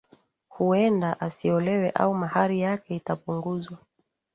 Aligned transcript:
Huwenda 0.49 1.19
asiolewe 1.19 1.91
au 1.91 2.13
mahari 2.13 2.61
yake 2.61 2.95
itapunguzwa 2.95 3.77